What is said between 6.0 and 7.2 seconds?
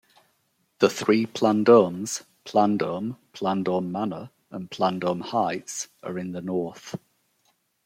in the north.